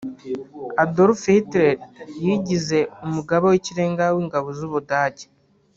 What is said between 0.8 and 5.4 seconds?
Adolf Hitler yigize umugaba w’ikirenga w’ingabo z’ubudage